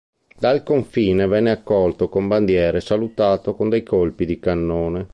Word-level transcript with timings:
Dal 0.39 0.63
confine 0.63 1.27
venne 1.27 1.51
accolto 1.51 2.09
con 2.09 2.27
bandiere 2.27 2.79
e 2.79 2.81
salutato 2.81 3.53
con 3.53 3.69
dei 3.69 3.83
colpi 3.83 4.25
di 4.25 4.39
cannone. 4.39 5.07